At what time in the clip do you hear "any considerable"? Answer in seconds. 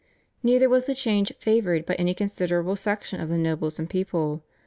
1.93-2.75